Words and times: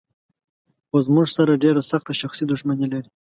خو 0.87 0.97
زموږ 1.07 1.27
سره 1.37 1.61
ډېره 1.63 1.81
سخته 1.91 2.13
شخصي 2.21 2.43
دښمني 2.47 2.87
لري. 2.93 3.09